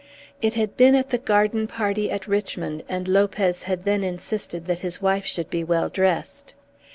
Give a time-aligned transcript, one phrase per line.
[0.41, 4.79] It had been at the garden party at Richmond, and Lopez had then insisted that
[4.79, 6.55] his wife should be well dressed.